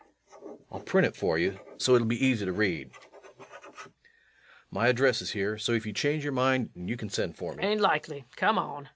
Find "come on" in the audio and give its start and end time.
8.35-8.89